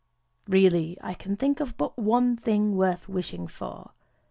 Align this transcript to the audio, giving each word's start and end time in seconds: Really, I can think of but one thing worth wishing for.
Really, 0.47 0.97
I 1.03 1.13
can 1.13 1.35
think 1.37 1.59
of 1.59 1.77
but 1.77 1.95
one 1.95 2.35
thing 2.35 2.75
worth 2.75 3.07
wishing 3.07 3.45
for. 3.45 3.91